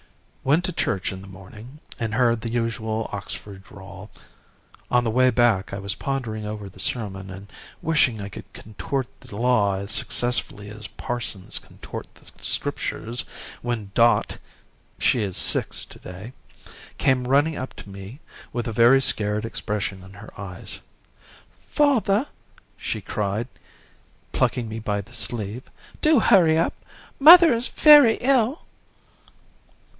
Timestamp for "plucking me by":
24.31-24.99